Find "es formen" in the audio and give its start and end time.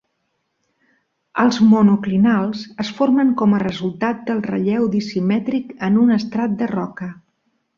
2.85-3.35